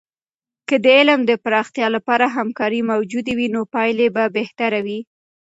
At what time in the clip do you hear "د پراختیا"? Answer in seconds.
1.25-1.87